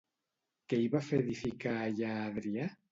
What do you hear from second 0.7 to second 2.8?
Què hi va fer edificar allà Adrià?